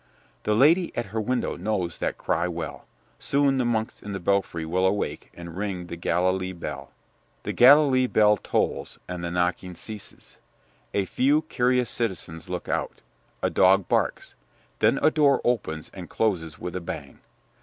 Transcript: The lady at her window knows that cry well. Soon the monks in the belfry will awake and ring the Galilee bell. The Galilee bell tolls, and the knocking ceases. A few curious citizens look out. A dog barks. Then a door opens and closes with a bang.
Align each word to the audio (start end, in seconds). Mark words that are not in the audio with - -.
The 0.45 0.55
lady 0.55 0.91
at 0.97 1.05
her 1.13 1.21
window 1.21 1.55
knows 1.55 1.99
that 1.99 2.17
cry 2.17 2.47
well. 2.47 2.87
Soon 3.19 3.59
the 3.59 3.65
monks 3.65 4.01
in 4.01 4.13
the 4.13 4.19
belfry 4.19 4.65
will 4.65 4.83
awake 4.87 5.29
and 5.35 5.55
ring 5.55 5.85
the 5.85 5.95
Galilee 5.95 6.53
bell. 6.53 6.89
The 7.43 7.53
Galilee 7.53 8.07
bell 8.07 8.37
tolls, 8.37 8.97
and 9.07 9.23
the 9.23 9.29
knocking 9.29 9.75
ceases. 9.75 10.39
A 10.95 11.05
few 11.05 11.43
curious 11.43 11.91
citizens 11.91 12.49
look 12.49 12.67
out. 12.67 13.01
A 13.43 13.51
dog 13.51 13.87
barks. 13.87 14.33
Then 14.79 14.97
a 15.03 15.11
door 15.11 15.39
opens 15.43 15.91
and 15.93 16.09
closes 16.09 16.57
with 16.57 16.75
a 16.75 16.81
bang. 16.81 17.19